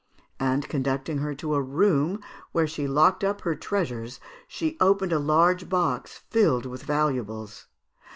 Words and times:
And 0.39 0.67
conducting 0.67 1.19
her 1.19 1.35
to 1.35 1.53
a 1.53 1.61
room 1.61 2.23
where 2.53 2.65
she 2.65 2.87
locked 2.87 3.23
up 3.23 3.41
her 3.41 3.53
treasures, 3.53 4.19
she 4.47 4.75
opened 4.79 5.13
a 5.13 5.19
large 5.19 5.69
box 5.69 6.21
filled 6.31 6.65
with 6.65 6.81
valuables. 6.81 7.67